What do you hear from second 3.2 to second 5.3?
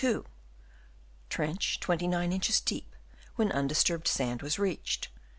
when undisturbed sand was reached